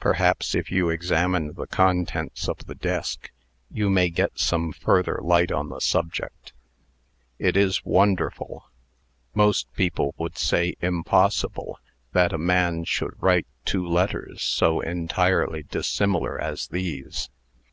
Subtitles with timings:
[0.00, 3.30] Perhaps, if you examine the contents of the desk,
[3.70, 6.52] you may get some further light on the subject.
[7.38, 8.68] It is wonderful
[9.32, 11.78] most people would say impossible
[12.14, 17.30] that a man should write two letters so entirely dissimilar as these."